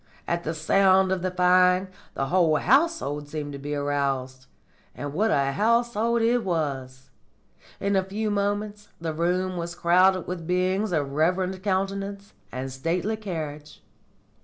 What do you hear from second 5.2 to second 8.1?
a household it was! In a